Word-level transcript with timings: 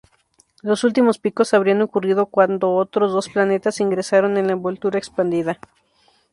Los 0.63 0.83
últimos 0.83 1.19
picos 1.19 1.53
habrían 1.53 1.83
ocurrido 1.83 2.25
cuando 2.25 2.71
otros 2.73 3.11
dos 3.13 3.29
planetas 3.29 3.79
ingresaron 3.81 4.35
en 4.37 4.47
la 4.47 4.53
envoltura 4.53 4.97
expandida. 4.97 5.59